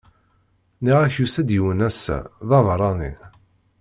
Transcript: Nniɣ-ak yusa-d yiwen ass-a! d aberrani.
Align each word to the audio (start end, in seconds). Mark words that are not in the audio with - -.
Nniɣ-ak 0.79 1.13
yusa-d 1.17 1.49
yiwen 1.55 1.85
ass-a! 1.89 2.17
d 2.47 2.49
aberrani. 2.57 3.13